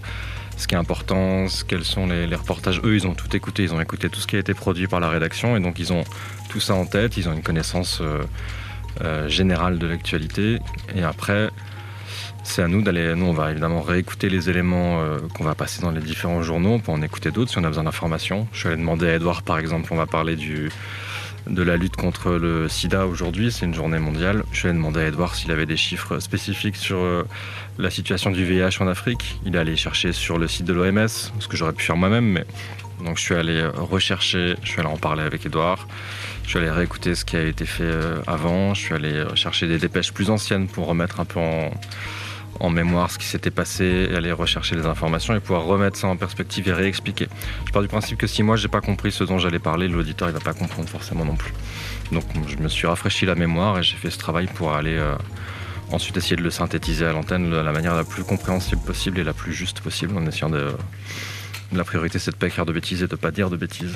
ce 0.58 0.68
qui 0.68 0.76
est 0.76 0.78
important, 0.78 1.46
quels 1.68 1.84
sont 1.84 2.08
les, 2.08 2.36
reportages. 2.36 2.80
Eux, 2.84 2.96
ils 2.96 3.08
ont 3.08 3.14
tout 3.14 3.36
écouté, 3.36 3.64
ils 3.64 3.74
ont 3.74 3.82
écouté 3.82 4.10
tout 4.10 4.20
ce 4.20 4.28
qui 4.28 4.36
a 4.36 4.40
été 4.40 4.54
produit 4.54 4.88
par 4.88 5.00
la 5.00 5.10
rédaction 5.10 5.58
et 5.58 5.60
donc 5.60 5.80
ils 5.80 5.92
ont 5.94 6.04
tout 6.50 6.60
ça 6.60 6.76
en 6.76 6.86
tête, 6.86 7.18
ils 7.18 7.28
ont 7.28 7.34
une 7.34 7.42
connaissance 7.42 8.00
euh, 8.02 8.24
euh, 9.02 9.28
générale 9.28 9.80
de 9.80 9.88
l'actualité. 9.88 10.60
Et 10.96 11.04
après, 11.04 11.50
c'est 12.44 12.62
à 12.62 12.68
nous 12.68 12.82
d'aller. 12.82 13.16
Nous, 13.16 13.26
on 13.26 13.34
va 13.34 13.52
évidemment 13.52 13.82
réécouter 13.82 14.30
les 14.30 14.50
éléments 14.50 15.02
euh, 15.02 15.20
qu'on 15.34 15.44
va 15.44 15.56
passer 15.56 15.82
dans 15.82 15.92
les 15.92 16.02
différents 16.02 16.44
journaux. 16.44 16.74
On 16.74 16.80
peut 16.80 16.92
en 16.92 17.02
écouter 17.02 17.32
d'autres 17.32 17.52
si 17.52 17.58
on 17.58 17.64
a 17.64 17.68
besoin 17.68 17.86
d'informations. 17.86 18.48
Je 18.52 18.68
allé 18.68 18.78
demander 18.78 19.08
à 19.08 19.16
Edouard, 19.16 19.42
par 19.42 19.58
exemple, 19.58 19.90
on 19.92 19.96
va 19.96 20.06
parler 20.06 20.36
du, 20.36 20.70
de 21.48 21.62
la 21.62 21.78
lutte 21.78 21.96
contre 21.96 22.32
le 22.32 22.70
sida 22.70 23.06
aujourd'hui, 23.06 23.52
c'est 23.52 23.66
une 23.66 23.74
journée 23.74 24.00
mondiale. 24.00 24.44
Je 24.52 24.68
vais 24.68 24.74
demander 24.74 25.02
à 25.02 25.08
Edouard 25.08 25.36
s'il 25.36 25.52
avait 25.52 25.66
des 25.66 25.78
chiffres 25.78 26.20
spécifiques 26.20 26.76
sur 26.76 26.98
euh, 26.98 27.24
la 27.78 27.90
situation 27.90 28.32
du 28.32 28.46
VIH 28.46 28.82
en 28.82 28.88
Afrique. 28.88 29.40
Il 29.46 29.56
est 29.56 29.60
allé 29.60 29.76
chercher 29.76 30.14
sur 30.14 30.38
le 30.38 30.48
site 30.48 30.66
de 30.66 30.74
l'OMS, 30.74 31.08
ce 31.08 31.48
que 31.48 31.58
j'aurais 31.58 31.74
pu 31.74 31.84
faire 31.84 31.98
moi-même, 31.98 32.26
mais 32.26 32.46
donc 33.04 33.18
je 33.18 33.24
suis 33.24 33.36
allé 33.36 33.58
euh, 33.58 33.72
rechercher, 33.72 34.56
je 34.64 34.70
suis 34.70 34.80
allé 34.80 34.90
en 34.90 34.98
parler 34.98 35.24
avec 35.24 35.46
Edouard, 35.46 35.88
je 36.44 36.50
suis 36.50 36.60
allé 36.60 36.70
réécouter 36.70 37.16
ce 37.16 37.26
qui 37.26 37.36
a 37.36 37.44
été 37.44 37.66
fait 37.66 37.84
euh, 37.84 38.22
avant, 38.26 38.74
je 38.74 38.82
suis 38.82 38.94
allé 38.94 39.26
chercher 39.36 39.68
des 39.68 39.78
dépêches 39.78 40.14
plus 40.14 40.30
anciennes 40.30 40.68
pour 40.68 40.88
remettre 40.88 41.20
un 41.20 41.26
peu 41.26 41.40
en, 41.40 41.72
en 42.60 42.70
mémoire 42.70 43.12
ce 43.12 43.18
qui 43.18 43.26
s'était 43.26 43.52
passé 43.52 44.10
aller 44.16 44.32
rechercher 44.32 44.76
les 44.76 44.86
informations 44.86 45.36
et 45.36 45.40
pouvoir 45.40 45.64
remettre 45.64 45.98
ça 45.98 46.08
en 46.08 46.16
perspective 46.18 46.68
et 46.68 46.74
réexpliquer. 46.74 47.28
Je 47.66 47.72
pars 47.72 47.82
du 47.82 47.88
principe 47.88 48.18
que 48.18 48.28
si 48.28 48.44
moi 48.44 48.56
j'ai 48.56 48.68
pas 48.68 48.82
compris 48.82 49.12
ce 49.12 49.24
dont 49.24 49.38
j'allais 49.38 49.60
parler, 49.60 49.88
l'auditeur 49.88 50.30
il 50.30 50.34
va 50.34 50.40
pas 50.40 50.54
comprendre 50.54 50.90
forcément 50.90 51.26
non 51.26 51.36
plus. 51.36 51.54
Donc 52.12 52.24
je 52.48 52.58
me 52.58 52.68
suis 52.68 52.88
rafraîchi 52.88 53.26
la 53.26 53.36
mémoire 53.36 53.80
et 53.80 53.84
j'ai 53.84 53.98
fait 53.98 54.10
ce 54.10 54.18
travail 54.18 54.48
pour 54.48 54.74
aller 54.74 54.96
euh, 54.98 55.16
ensuite 55.92 56.18
essayer 56.18 56.36
de 56.36 56.44
le 56.44 56.52
synthétiser 56.52 57.06
à 57.06 57.12
l'antenne 57.12 57.50
de 57.50 57.56
la 57.56 57.72
manière 57.72 57.96
la 57.96 58.04
plus 58.04 58.24
compréhensible 58.24 58.82
possible 58.82 59.20
et 59.20 59.24
la 59.24 59.34
plus 59.34 59.54
juste 59.54 59.82
possible 59.82 60.18
en 60.18 60.26
essayant 60.26 60.50
de... 60.50 60.72
La 61.72 61.84
priorité 61.84 62.20
c'est 62.20 62.32
de 62.32 62.36
pas 62.36 62.48
écrire 62.48 62.66
de 62.66 62.74
bêtises 62.74 63.02
et 63.02 63.08
de 63.08 63.16
pas 63.16 63.32
dire 63.32 63.50
de 63.50 63.58
bêtises. 63.58 63.96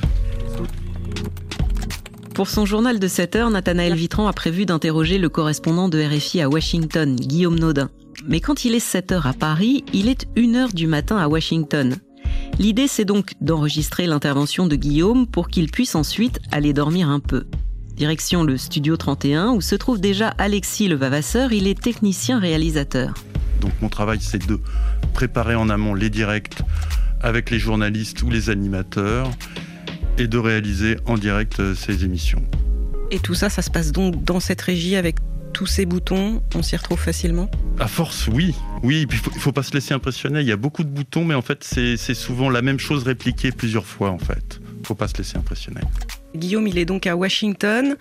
Pour 2.34 2.50
son 2.50 2.68
journal 2.68 3.00
de 3.00 3.08
7 3.08 3.36
heures, 3.36 3.50
Nathanaël 3.50 3.96
Vitran 3.96 4.28
a 4.28 4.34
prévu 4.34 4.68
d'interroger 4.68 5.18
le 5.18 5.28
correspondant 5.28 5.90
de 5.90 6.00
RFI 6.00 6.42
à 6.42 6.50
Washington, 6.50 7.16
Guillaume 7.16 7.58
Naudin. 7.58 7.90
Mais 8.26 8.40
quand 8.40 8.66
il 8.66 8.76
est 8.76 8.80
7 8.80 9.12
heures 9.12 9.28
à 9.28 9.34
Paris, 9.34 9.84
il 9.94 10.08
est 10.10 10.28
1 10.38 10.56
heure 10.56 10.74
du 10.74 10.88
matin 10.88 11.18
à 11.18 11.28
Washington. 11.28 11.96
L'idée, 12.60 12.88
c'est 12.88 13.06
donc 13.06 13.34
d'enregistrer 13.42 14.08
l'intervention 14.08 14.68
de 14.68 14.76
Guillaume 14.76 15.28
pour 15.28 15.50
qu'il 15.50 15.70
puisse 15.70 15.96
ensuite 15.96 16.40
aller 16.52 16.74
dormir 16.74 17.10
un 17.10 17.20
peu. 17.20 17.46
Direction 17.96 18.44
le 18.44 18.58
studio 18.58 18.96
31 18.96 19.54
où 19.54 19.62
se 19.62 19.76
trouve 19.76 20.00
déjà 20.00 20.30
Alexis 20.38 20.88
le 20.88 20.96
Vavasseur, 20.96 21.52
il 21.52 21.68
est 21.68 21.80
technicien 21.80 22.40
réalisateur. 22.40 23.14
Donc 23.60 23.72
mon 23.82 23.90
travail 23.90 24.20
c'est 24.22 24.46
de 24.46 24.60
préparer 25.14 25.56
en 25.56 25.70
amont 25.70 25.96
les 25.96 26.12
directs 26.12 26.60
avec 27.22 27.50
les 27.50 27.58
journalistes 27.58 28.22
ou 28.22 28.30
les 28.30 28.52
animateurs 28.52 29.32
et 30.20 30.28
de 30.28 30.38
réaliser 30.38 30.98
en 31.06 31.18
direct 31.18 31.60
euh, 31.60 31.76
ces 31.76 32.06
émissions. 32.06 32.44
Et 33.10 33.20
tout 33.20 33.34
ça, 33.34 33.50
ça 33.50 33.62
se 33.62 33.70
passe 33.70 33.92
donc 33.92 34.24
dans 34.24 34.40
cette 34.40 34.62
régie 34.62 34.96
avec 34.96 35.18
tous 35.54 35.66
ces 35.66 35.86
boutons, 35.86 36.42
on 36.56 36.62
s'y 36.62 36.75
retrouve 36.75 37.00
facilement? 37.00 37.50
À 37.80 37.88
force, 37.88 38.27
oui. 38.27 38.56
Oui, 38.84 39.08
il 39.10 39.16
ne 39.16 39.39
faut, 39.39 39.51
pas 39.51 39.63
se 39.63 39.74
laisser 39.74 39.94
impressionner. 39.94 40.42
Il 40.42 40.48
y 40.48 40.51
a 40.51 40.58
beaucoup 40.58 40.84
de 40.84 40.89
boutons, 40.89 41.25
mais 41.25 41.36
en 41.36 41.42
fait, 41.42 41.63
c'est 41.63 42.13
souvent 42.13 42.50
la 42.50 42.62
même 42.62 42.80
chose 42.80 43.04
répliquée 43.04 43.51
plusieurs 43.51 43.86
fois, 43.86 44.12
en 44.12 44.20
fait. 44.20 44.60
Il 44.75 44.82
ne 44.82 44.86
faut 44.86 44.96
pas 44.96 45.08
se 45.08 45.18
laisser 45.18 45.38
impressionner. 45.38 45.82
Guillaume, 46.36 46.68
il 46.68 46.77
est 46.77 46.86
donc 46.86 47.08
à 47.08 47.16
Washington. 47.16 47.96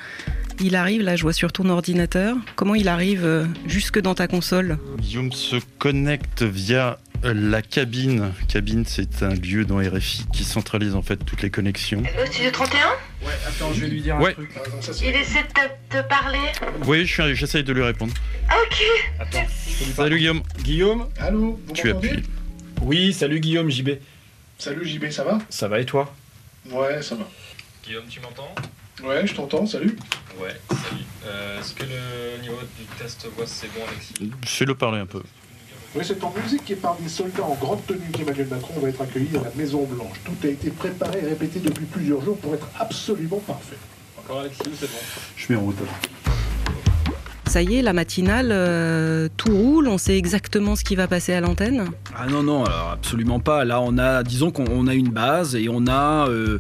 Il 0.61 0.75
arrive, 0.75 1.03
là 1.03 1.17
je 1.17 1.23
vois 1.23 1.33
sur 1.33 1.53
ton 1.53 1.69
ordinateur. 1.69 2.37
Comment 2.55 2.75
il 2.75 2.89
arrive 2.89 3.25
euh, 3.25 3.45
jusque 3.67 4.01
dans 4.01 4.15
ta 4.15 4.27
console? 4.27 4.79
Guillaume 4.99 5.33
se 5.33 5.57
connecte 5.79 6.43
via 6.43 6.99
la 7.35 7.63
cabine. 7.63 8.33
Cabine, 8.49 8.85
c'est 8.87 9.23
un 9.23 9.35
lieu 9.35 9.65
dans 9.65 9.79
RFI 9.79 10.27
qui 10.33 10.45
centralise 10.45 10.95
en 10.95 11.03
fait 11.03 11.17
toutes 11.17 11.43
les 11.43 11.51
connexions. 11.51 12.03
Au 12.23 12.27
studio 12.27 12.51
31 12.51 12.79
Ouais, 13.23 13.33
attends, 13.47 13.73
je 13.73 13.81
vais 13.81 13.89
lui 13.89 14.01
dire 14.03 14.17
un 14.17 14.33
truc. 14.33 14.51
Il 15.03 15.09
essaie 15.15 15.43
de 15.43 15.97
te, 16.03 16.09
parler 16.09 16.39
Oui, 16.87 17.07
j'essaye 17.07 17.65
de 17.65 17.73
lui 17.73 17.83
répondre. 17.83 18.13
Ok. 18.49 18.83
Attends. 19.19 19.47
Salut 19.95 20.19
Guillaume. 20.19 20.43
Guillaume 20.63 21.09
Allô 21.19 21.61
Tu 21.75 21.91
appuies. 21.91 22.23
Oui, 22.83 23.13
salut 23.13 23.41
Guillaume, 23.41 23.71
JB. 23.71 23.91
Salut 24.59 24.87
JB, 24.87 25.11
ça 25.11 25.25
va? 25.25 25.39
Ça 25.49 25.69
va 25.69 25.81
et 25.81 25.85
toi? 25.85 26.15
Ouais, 26.71 27.03
ça 27.03 27.15
va. 27.15 27.29
Guillaume, 27.85 28.07
tu 28.09 28.21
m'entends? 28.21 28.55
Ouais, 29.03 29.27
je 29.27 29.35
t'entends, 29.35 29.67
salut. 29.67 29.97
Ouais, 30.41 30.55
salut. 30.69 31.03
Euh, 31.27 31.61
Est-ce 31.61 31.75
que 31.75 31.83
le 31.85 32.41
niveau 32.43 32.59
du 32.79 32.85
test 32.99 33.27
voix 33.35 33.47
c'est 33.47 33.73
bon, 33.75 33.81
Alexis? 33.89 34.15
Fais-le 34.45 34.75
parler 34.75 35.01
un 35.01 35.07
peu. 35.07 35.23
Oui, 35.97 36.05
c'est 36.05 36.23
en 36.23 36.33
musique 36.43 36.63
qui 36.67 36.75
parle 36.75 36.97
des 37.03 37.09
soldats 37.09 37.45
en 37.45 37.55
grande 37.55 37.85
tenue 37.87 38.11
qu'Emmanuel 38.13 38.49
Macron 38.49 38.75
va 38.81 38.91
être 38.91 39.01
accueilli 39.01 39.35
à 39.39 39.45
la 39.45 39.53
Maison 39.57 39.85
Blanche. 39.85 40.21
Tout 40.25 40.47
a 40.47 40.49
été 40.49 40.71
préparé 40.71 41.21
et 41.23 41.29
répété 41.29 41.59
depuis 41.59 41.87
plusieurs 41.87 42.21
jours 42.23 42.37
pour 42.37 42.55
être 42.55 42.69
absolument 42.79 43.39
parfait. 43.47 43.79
Encore 44.19 44.41
Alexis, 44.41 44.63
c'est 44.79 44.91
bon 44.91 44.99
Je 45.37 45.53
mets 45.53 45.59
en 45.59 45.63
route. 45.63 45.77
Ça 47.47 47.63
y 47.63 47.77
est, 47.77 47.83
la 47.83 47.95
matinale, 47.95 48.49
euh, 48.51 49.29
tout 49.37 49.57
roule, 49.57 49.89
on 49.89 49.97
sait 49.97 50.19
exactement 50.19 50.77
ce 50.77 50.85
qui 50.85 50.97
va 50.97 51.07
passer 51.07 51.33
à 51.33 51.41
l'antenne 51.41 51.87
Ah 52.15 52.27
non, 52.27 52.43
non, 52.43 52.65
alors 52.65 52.91
absolument 52.91 53.41
pas. 53.41 53.65
Là, 53.65 53.81
on 53.81 53.97
a, 53.97 54.23
disons 54.25 54.51
qu'on 54.51 54.87
a 54.89 54.95
une 54.95 55.09
base 55.09 55.55
et 55.55 55.69
on 55.71 55.87
a 55.87 56.29
euh, 56.29 56.59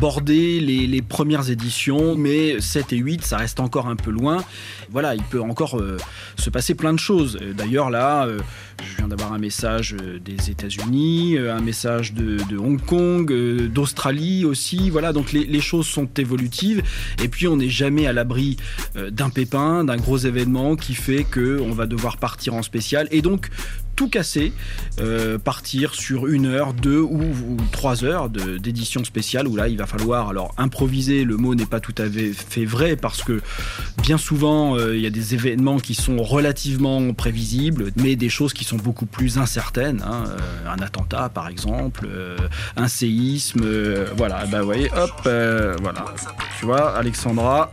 bordé 0.00 0.60
les, 0.60 1.02
premières 1.02 1.50
éditions, 1.50 2.14
mais 2.16 2.60
7 2.60 2.92
et 2.92 2.96
8, 2.96 3.24
ça 3.24 3.36
reste 3.36 3.60
encore 3.60 3.88
un 3.88 3.96
peu 3.96 4.10
loin. 4.10 4.44
Voilà, 4.90 5.14
il 5.14 5.22
peut 5.22 5.40
encore 5.40 5.78
euh, 5.78 5.96
se 6.36 6.50
passer 6.50 6.74
plein 6.74 6.92
de 6.92 6.98
choses. 6.98 7.38
D'ailleurs, 7.56 7.90
là, 7.90 8.26
je 8.82 8.96
viens 8.96 9.08
d'avoir 9.08 9.32
un 9.32 9.38
message 9.38 9.94
des 10.24 10.50
États-Unis, 10.50 11.38
un 11.38 11.60
message 11.60 12.14
de, 12.14 12.56
Hong 12.56 12.80
Kong, 12.80 13.32
d'Australie 13.68 14.44
aussi. 14.44 14.90
Voilà, 14.90 15.12
donc 15.12 15.32
les, 15.32 15.44
les, 15.44 15.60
choses 15.60 15.86
sont 15.86 16.08
évolutives. 16.16 16.82
Et 17.22 17.28
puis, 17.28 17.48
on 17.48 17.56
n'est 17.56 17.68
jamais 17.68 18.06
à 18.06 18.12
l'abri 18.12 18.56
d'un 18.94 19.30
pépin, 19.30 19.84
d'un 19.84 19.96
gros 19.96 20.18
événement 20.18 20.76
qui 20.76 20.94
fait 20.94 21.24
qu'on 21.24 21.72
va 21.72 21.86
devoir 21.86 22.16
partir 22.16 22.54
en 22.54 22.62
spécial 22.62 23.08
et 23.10 23.22
donc 23.22 23.50
tout 23.98 24.08
casser, 24.08 24.52
euh, 25.00 25.38
partir 25.38 25.92
sur 25.92 26.28
une 26.28 26.46
heure, 26.46 26.72
deux 26.72 27.00
ou, 27.00 27.56
trois 27.72 28.04
heures 28.04 28.30
d'édition 28.30 29.02
spéciale 29.02 29.48
où 29.48 29.56
là 29.56 29.66
il 29.66 29.76
va 29.76 29.86
falloir 29.86 30.28
alors 30.28 30.54
improviser. 30.56 31.24
Le 31.24 31.36
mot 31.36 31.56
n'est 31.56 31.66
pas 31.66 31.80
tout 31.80 31.96
à 31.98 32.04
fait 32.08 32.64
vrai 32.64 32.94
parce 32.94 33.24
que 33.24 33.42
bien 34.00 34.16
souvent 34.16 34.76
euh, 34.76 34.94
il 34.94 35.02
y 35.02 35.06
a 35.08 35.10
des 35.10 35.34
événements 35.34 35.80
qui 35.80 35.96
sont 35.96 36.22
relativement 36.22 37.12
prévisibles, 37.12 37.90
mais 37.96 38.14
des 38.14 38.28
choses 38.28 38.52
qui 38.52 38.62
sont 38.62 38.76
beaucoup 38.76 39.06
plus 39.06 39.36
incertaines. 39.36 40.00
Hein. 40.06 40.26
Euh, 40.28 40.72
un 40.72 40.78
attentat 40.80 41.28
par 41.28 41.48
exemple, 41.48 42.08
un 42.76 42.86
séisme, 42.86 43.66
voilà. 44.16 44.46
Bah 44.46 44.60
vous 44.60 44.66
voyez, 44.66 44.92
hop, 44.96 45.22
voilà. 45.24 46.04
Tu 46.60 46.66
vois, 46.66 46.96
Alexandra, 46.96 47.72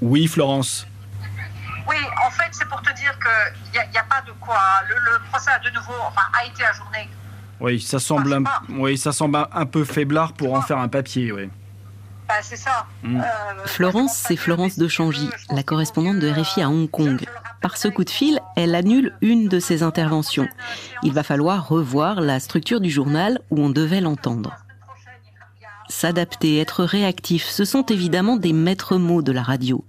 oui, 0.00 0.26
Florence. 0.26 0.86
Qu'il 3.22 3.90
n'y 3.90 3.98
a, 3.98 4.02
pas 4.04 4.22
de 4.26 4.32
quoi. 4.40 4.58
Le, 4.88 5.18
procès 5.30 5.50
a 5.50 5.58
de 5.58 5.70
nouveau 5.70 5.94
enfin, 6.06 6.22
a 6.38 6.44
été 6.46 6.64
ajourné. 6.64 7.08
Oui, 7.60 7.80
ça 7.80 8.00
semble, 8.00 8.32
un, 8.32 8.42
oui, 8.70 8.98
ça 8.98 9.12
semble 9.12 9.46
un 9.52 9.66
peu 9.66 9.84
faiblard 9.84 10.32
pour 10.32 10.54
en 10.54 10.62
faire 10.62 10.78
un 10.78 10.88
papier, 10.88 11.30
oui. 11.30 11.48
Bah, 12.28 12.34
c'est 12.42 12.56
ça. 12.56 12.86
Mm. 13.02 13.20
Euh, 13.20 13.22
Florence, 13.66 14.14
c'est 14.16 14.36
Florence 14.36 14.78
de 14.78 14.88
Changy, 14.88 15.28
la 15.50 15.62
correspondante 15.62 16.18
de 16.18 16.30
RFI 16.30 16.62
à 16.62 16.68
Hong 16.68 16.90
Kong. 16.90 17.24
Par 17.60 17.76
ce 17.76 17.88
coup 17.88 18.04
de 18.04 18.10
fil, 18.10 18.40
elle 18.56 18.74
annule 18.74 19.12
une 19.20 19.48
de 19.48 19.60
ses 19.60 19.82
interventions. 19.82 20.48
Il 21.02 21.12
va 21.12 21.22
falloir 21.22 21.68
revoir 21.68 22.20
la 22.20 22.40
structure 22.40 22.80
du 22.80 22.90
journal 22.90 23.38
où 23.50 23.60
on 23.60 23.70
devait 23.70 24.00
l'entendre. 24.00 24.56
S'adapter, 25.94 26.58
être 26.58 26.84
réactif, 26.84 27.46
ce 27.48 27.64
sont 27.64 27.84
évidemment 27.84 28.36
des 28.36 28.54
maîtres 28.54 28.96
mots 28.96 29.20
de 29.22 29.30
la 29.30 29.42
radio. 29.42 29.84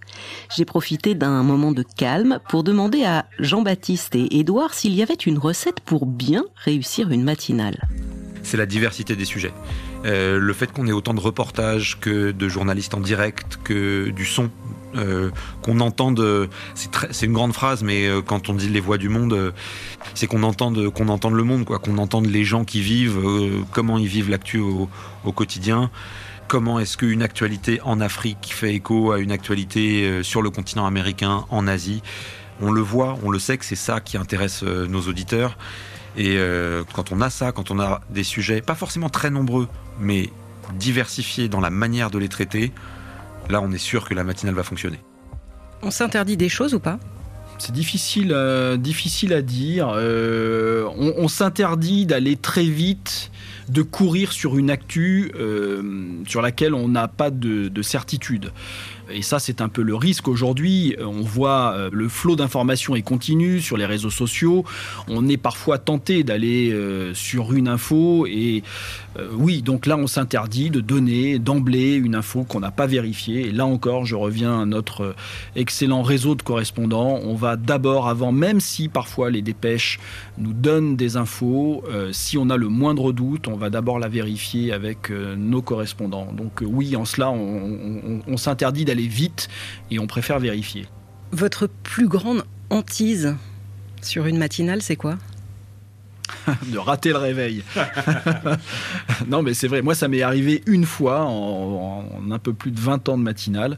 J'ai 0.55 0.65
profité 0.65 1.15
d'un 1.15 1.41
moment 1.43 1.71
de 1.71 1.81
calme 1.81 2.39
pour 2.49 2.63
demander 2.63 3.05
à 3.05 3.25
Jean-Baptiste 3.39 4.13
et 4.13 4.37
Édouard 4.37 4.73
s'il 4.73 4.93
y 4.93 5.01
avait 5.01 5.13
une 5.13 5.39
recette 5.39 5.79
pour 5.79 6.05
bien 6.05 6.43
réussir 6.55 7.09
une 7.09 7.23
matinale. 7.23 7.87
C'est 8.53 8.57
la 8.57 8.67
diversité 8.67 9.15
des 9.15 9.25
sujets. 9.25 9.51
Euh, 10.05 10.37
le 10.37 10.53
fait 10.53 10.71
qu'on 10.71 10.85
ait 10.85 10.91
autant 10.91 11.15
de 11.15 11.19
reportages 11.19 11.97
que 11.99 12.29
de 12.29 12.47
journalistes 12.47 12.93
en 12.93 12.99
direct, 12.99 13.57
que 13.63 14.11
du 14.11 14.25
son, 14.25 14.51
euh, 14.95 15.31
qu'on 15.63 15.79
entende, 15.79 16.47
c'est 16.75 17.25
une 17.25 17.33
grande 17.33 17.53
phrase, 17.53 17.81
mais 17.81 18.05
euh, 18.05 18.21
quand 18.21 18.49
on 18.49 18.53
dit 18.53 18.69
les 18.69 18.79
voix 18.79 18.99
du 18.99 19.09
monde, 19.09 19.55
c'est 20.13 20.27
qu'on 20.27 20.43
entende, 20.43 20.77
entende 20.99 21.33
le 21.33 21.43
monde, 21.43 21.65
quoi, 21.65 21.79
qu'on 21.79 21.97
entende 21.97 22.27
les 22.27 22.43
gens 22.43 22.63
qui 22.63 22.81
vivent, 22.81 23.19
comment 23.71 23.97
ils 23.97 24.05
vivent 24.05 24.29
l'actu 24.29 24.59
au, 24.59 24.87
au, 25.25 25.31
quotidien. 25.31 25.89
Comment 26.47 26.79
est-ce 26.79 26.95
qu'une 26.95 27.23
actualité 27.23 27.81
en 27.83 27.99
Afrique 28.01 28.53
fait 28.53 28.75
écho 28.75 29.13
à 29.13 29.17
une 29.17 29.31
actualité 29.31 30.21
sur 30.21 30.43
le 30.43 30.51
continent 30.51 30.85
américain, 30.85 31.45
en 31.49 31.65
Asie 31.65 32.03
On 32.61 32.71
le 32.71 32.81
voit, 32.81 33.17
on 33.23 33.31
le 33.31 33.39
sait 33.39 33.57
que 33.57 33.65
c'est 33.65 33.73
ça 33.75 33.99
qui 33.99 34.15
intéresse 34.15 34.61
nos 34.61 35.01
auditeurs. 35.01 35.57
Et 36.15 36.37
quand 36.93 37.11
on 37.11 37.21
a 37.21 37.29
ça, 37.29 37.51
quand 37.51 37.71
on 37.71 37.79
a 37.79 38.01
des 38.09 38.23
sujets, 38.23 38.61
pas 38.61 38.75
forcément 38.75 39.09
très 39.09 39.29
nombreux, 39.29 39.67
mais 39.99 40.29
diversifié 40.75 41.49
dans 41.49 41.59
la 41.59 41.69
manière 41.69 42.11
de 42.11 42.19
les 42.19 42.29
traiter, 42.29 42.71
là 43.49 43.61
on 43.61 43.71
est 43.71 43.77
sûr 43.77 44.07
que 44.07 44.13
la 44.13 44.23
matinale 44.23 44.55
va 44.55 44.63
fonctionner. 44.63 44.99
On 45.81 45.91
s'interdit 45.91 46.37
des 46.37 46.49
choses 46.49 46.73
ou 46.73 46.79
pas? 46.79 46.99
C'est 47.59 47.73
difficile, 47.73 48.31
euh, 48.33 48.77
difficile 48.77 49.33
à 49.33 49.41
dire. 49.41 49.91
Euh, 49.95 50.85
on, 50.97 51.27
s'interdit 51.27 52.05
d'aller 52.05 52.35
très 52.35 52.63
vite, 52.63 53.31
de 53.69 53.81
courir 53.81 54.31
sur 54.31 54.57
une 54.57 54.69
actu 54.69 55.31
euh, 55.35 56.21
sur 56.27 56.41
laquelle 56.41 56.73
on 56.73 56.87
n'a 56.87 57.07
pas 57.07 57.29
de, 57.29 57.67
de 57.67 57.81
certitude. 57.81 58.51
Et 59.11 59.21
ça, 59.21 59.39
c'est 59.39 59.61
un 59.61 59.69
peu 59.69 59.81
le 59.81 59.95
risque 59.95 60.27
aujourd'hui. 60.27 60.95
On 60.99 61.21
voit 61.21 61.73
euh, 61.73 61.89
le 61.91 62.07
flot 62.07 62.35
d'informations 62.35 62.95
est 62.95 63.01
continu 63.01 63.59
sur 63.59 63.77
les 63.77 63.85
réseaux 63.85 64.09
sociaux. 64.09 64.63
On 65.07 65.27
est 65.27 65.37
parfois 65.37 65.77
tenté 65.77 66.23
d'aller 66.23 66.71
euh, 66.71 67.13
sur 67.13 67.53
une 67.53 67.67
info 67.67 68.25
et 68.27 68.63
euh, 69.19 69.27
oui, 69.33 69.61
donc 69.61 69.85
là, 69.85 69.97
on 69.97 70.07
s'interdit 70.07 70.69
de 70.69 70.79
donner 70.79 71.37
d'emblée 71.37 71.95
une 71.95 72.15
info 72.15 72.43
qu'on 72.43 72.61
n'a 72.61 72.71
pas 72.71 72.87
vérifiée. 72.87 73.47
Et 73.47 73.51
là 73.51 73.65
encore, 73.65 74.05
je 74.05 74.15
reviens 74.15 74.61
à 74.61 74.65
notre 74.65 75.15
excellent 75.55 76.01
réseau 76.01 76.35
de 76.35 76.41
correspondants. 76.41 77.19
On 77.23 77.35
va 77.35 77.57
d'abord, 77.57 78.07
avant, 78.07 78.31
même 78.31 78.59
si 78.59 78.87
parfois 78.87 79.29
les 79.29 79.41
dépêches 79.41 79.99
nous 80.37 80.53
donnent 80.53 80.95
des 80.95 81.17
infos, 81.17 81.83
si 82.11 82.37
on 82.37 82.49
a 82.49 82.57
le 82.57 82.69
moindre 82.69 83.11
doute, 83.11 83.47
on 83.47 83.55
va 83.55 83.69
d'abord 83.69 83.99
la 83.99 84.07
vérifier 84.07 84.71
avec 84.71 85.11
nos 85.11 85.61
correspondants. 85.61 86.29
Donc 86.35 86.63
oui, 86.65 86.95
en 86.95 87.05
cela, 87.05 87.29
on 87.31 88.37
s'interdit 88.37 88.85
d'aller 88.85 88.92
vite 89.01 89.49
et 89.91 89.99
on 89.99 90.07
préfère 90.07 90.39
vérifier. 90.39 90.85
Votre 91.31 91.67
plus 91.67 92.07
grande 92.07 92.43
hantise 92.69 93.35
sur 94.01 94.25
une 94.25 94.37
matinale, 94.37 94.81
c'est 94.81 94.95
quoi? 94.95 95.17
De 96.67 96.77
rater 96.77 97.09
le 97.09 97.17
réveil. 97.17 97.63
non, 99.27 99.41
mais 99.41 99.53
c'est 99.53 99.67
vrai. 99.67 99.81
Moi, 99.81 99.95
ça 99.95 100.07
m'est 100.07 100.21
arrivé 100.21 100.63
une 100.67 100.85
fois 100.85 101.25
en, 101.25 102.05
un 102.29 102.39
peu 102.39 102.53
plus 102.53 102.71
de 102.71 102.79
20 102.79 103.09
ans 103.09 103.17
de 103.17 103.23
matinale. 103.23 103.77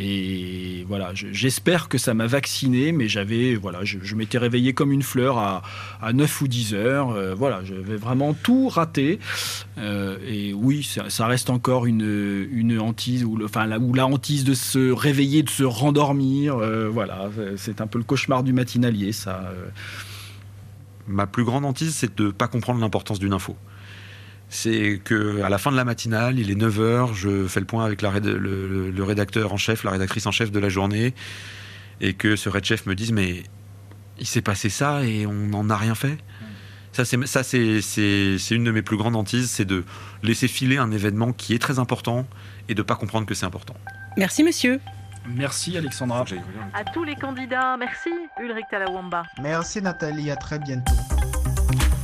Et 0.00 0.84
voilà, 0.86 1.10
j'espère 1.12 1.88
que 1.88 1.98
ça 1.98 2.14
m'a 2.14 2.28
vacciné, 2.28 2.92
mais 2.92 3.08
j'avais, 3.08 3.56
voilà, 3.56 3.80
je, 3.82 4.14
m'étais 4.14 4.38
réveillé 4.38 4.72
comme 4.72 4.92
une 4.92 5.02
fleur 5.02 5.38
à, 5.38 5.62
à 6.00 6.12
9 6.12 6.42
ou 6.42 6.48
10 6.48 6.74
heures. 6.74 7.10
Euh, 7.10 7.34
voilà, 7.34 7.64
j'avais 7.64 7.96
vraiment 7.96 8.32
tout 8.32 8.68
raté. 8.68 9.18
Euh, 9.76 10.16
et 10.24 10.52
oui, 10.52 10.88
ça, 11.08 11.26
reste 11.26 11.50
encore 11.50 11.86
une, 11.86 12.48
une 12.52 12.78
hantise, 12.78 13.24
ou, 13.24 13.42
enfin, 13.44 13.66
la, 13.66 13.78
la 13.78 14.06
hantise 14.06 14.44
de 14.44 14.54
se 14.54 14.92
réveiller, 14.92 15.42
de 15.42 15.50
se 15.50 15.64
rendormir. 15.64 16.56
Euh, 16.56 16.88
voilà, 16.88 17.28
c'est 17.56 17.80
un 17.80 17.88
peu 17.88 17.98
le 17.98 18.04
cauchemar 18.04 18.44
du 18.44 18.52
matinalier, 18.52 19.10
ça. 19.10 19.52
Ma 21.08 21.26
plus 21.26 21.42
grande 21.42 21.64
hantise, 21.64 21.94
c'est 21.94 22.16
de 22.16 22.26
ne 22.26 22.30
pas 22.30 22.46
comprendre 22.46 22.80
l'importance 22.80 23.18
d'une 23.18 23.32
info 23.32 23.56
c'est 24.48 25.00
que 25.04 25.42
à 25.42 25.48
la 25.48 25.58
fin 25.58 25.70
de 25.70 25.76
la 25.76 25.84
matinale, 25.84 26.38
il 26.38 26.50
est 26.50 26.54
9h, 26.54 27.14
je 27.14 27.46
fais 27.46 27.60
le 27.60 27.66
point 27.66 27.84
avec 27.84 28.02
le, 28.02 29.02
rédacteur 29.02 29.52
en 29.52 29.56
chef, 29.56 29.84
la 29.84 29.90
rédactrice 29.90 30.26
en 30.26 30.32
chef 30.32 30.50
de 30.50 30.58
la 30.58 30.68
journée, 30.68 31.14
et 32.00 32.14
que 32.14 32.36
ce 32.36 32.48
red 32.48 32.64
chef 32.64 32.86
me 32.86 32.94
dise 32.94 33.12
mais 33.12 33.42
il 34.18 34.26
s'est 34.26 34.42
passé 34.42 34.68
ça 34.68 35.04
et 35.04 35.26
on 35.26 35.32
n'en 35.32 35.68
a 35.70 35.76
rien 35.76 35.94
fait. 35.94 36.18
Ça, 36.92 37.04
c'est, 37.04 37.26
ça 37.26 37.44
c'est, 37.44 37.80
c'est, 37.80 38.50
une 38.50 38.64
de 38.64 38.72
mes 38.72 38.82
plus 38.82 38.96
grandes 38.96 39.14
hantises, 39.14 39.50
c'est 39.50 39.64
de 39.64 39.84
laisser 40.22 40.48
filer 40.48 40.78
un 40.78 40.90
événement 40.90 41.32
qui 41.32 41.54
est 41.54 41.60
très 41.60 41.78
important 41.78 42.26
et 42.68 42.74
de 42.74 42.80
ne 42.80 42.84
pas 42.84 42.96
comprendre 42.96 43.26
que 43.26 43.34
c'est 43.34 43.46
important. 43.46 43.74
Merci 44.16 44.42
monsieur. 44.42 44.80
Merci 45.28 45.76
Alexandra. 45.76 46.24
À 46.72 46.84
tous 46.84 47.04
les 47.04 47.14
candidats, 47.14 47.76
merci 47.76 48.10
Ulrich 48.40 48.64
Talawamba. 48.70 49.24
Merci 49.42 49.82
Nathalie, 49.82 50.30
à 50.30 50.36
très 50.36 50.58
bientôt. 50.58 50.94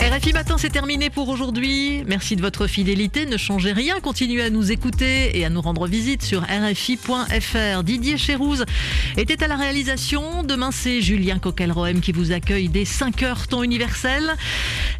RFI 0.04 0.34
Matin, 0.34 0.56
c'est 0.58 0.68
terminé 0.68 1.08
pour 1.08 1.30
aujourd'hui. 1.30 2.04
Merci 2.06 2.36
de 2.36 2.42
votre 2.42 2.66
fidélité. 2.66 3.24
Ne 3.24 3.38
changez 3.38 3.72
rien. 3.72 4.00
Continuez 4.00 4.42
à 4.42 4.50
nous 4.50 4.70
écouter 4.70 5.38
et 5.38 5.46
à 5.46 5.50
nous 5.50 5.62
rendre 5.62 5.86
visite 5.86 6.22
sur 6.22 6.42
RFI.fr. 6.42 7.82
Didier 7.82 8.18
Chérouz 8.18 8.66
était 9.16 9.42
à 9.42 9.48
la 9.48 9.56
réalisation. 9.56 10.42
Demain, 10.42 10.72
c'est 10.72 11.00
Julien 11.00 11.38
Coquelroem 11.38 12.02
qui 12.02 12.12
vous 12.12 12.32
accueille 12.32 12.68
dès 12.68 12.84
5h 12.84 13.46
temps 13.48 13.62
universel. 13.62 14.34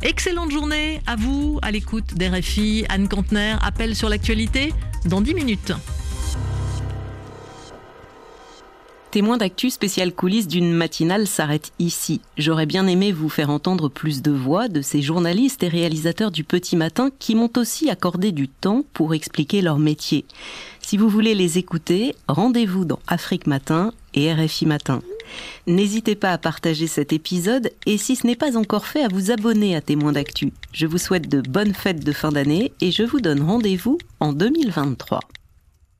Excellente 0.00 0.50
journée 0.50 1.02
à 1.06 1.16
vous, 1.16 1.58
à 1.60 1.70
l'écoute 1.70 2.14
d'RFI. 2.14 2.86
Anne 2.88 3.06
Contener, 3.06 3.56
appelle 3.60 3.94
sur 3.94 4.08
l'actualité 4.08 4.72
dans 5.04 5.20
10 5.20 5.34
minutes. 5.34 5.72
Témoin 9.14 9.36
d'actu 9.36 9.70
spécial 9.70 10.12
coulisses 10.12 10.48
d'une 10.48 10.72
matinale 10.72 11.28
s'arrête 11.28 11.70
ici. 11.78 12.20
J'aurais 12.36 12.66
bien 12.66 12.88
aimé 12.88 13.12
vous 13.12 13.28
faire 13.28 13.48
entendre 13.48 13.88
plus 13.88 14.22
de 14.22 14.32
voix 14.32 14.66
de 14.66 14.82
ces 14.82 15.02
journalistes 15.02 15.62
et 15.62 15.68
réalisateurs 15.68 16.32
du 16.32 16.42
petit 16.42 16.74
matin 16.74 17.10
qui 17.20 17.36
m'ont 17.36 17.52
aussi 17.56 17.88
accordé 17.90 18.32
du 18.32 18.48
temps 18.48 18.82
pour 18.92 19.14
expliquer 19.14 19.62
leur 19.62 19.78
métier. 19.78 20.24
Si 20.80 20.96
vous 20.96 21.08
voulez 21.08 21.36
les 21.36 21.58
écouter, 21.58 22.16
rendez-vous 22.26 22.84
dans 22.84 22.98
Afrique 23.06 23.46
Matin 23.46 23.92
et 24.14 24.32
RFI 24.32 24.66
Matin. 24.66 25.00
N'hésitez 25.68 26.16
pas 26.16 26.32
à 26.32 26.38
partager 26.38 26.88
cet 26.88 27.12
épisode 27.12 27.70
et 27.86 27.98
si 27.98 28.16
ce 28.16 28.26
n'est 28.26 28.34
pas 28.34 28.56
encore 28.58 28.88
fait, 28.88 29.04
à 29.04 29.08
vous 29.08 29.30
abonner 29.30 29.76
à 29.76 29.80
Témoin 29.80 30.10
d'actu. 30.10 30.52
Je 30.72 30.88
vous 30.88 30.98
souhaite 30.98 31.28
de 31.28 31.40
bonnes 31.40 31.74
fêtes 31.74 32.04
de 32.04 32.10
fin 32.10 32.32
d'année 32.32 32.72
et 32.80 32.90
je 32.90 33.04
vous 33.04 33.20
donne 33.20 33.42
rendez-vous 33.42 33.96
en 34.18 34.32
2023. 34.32 35.20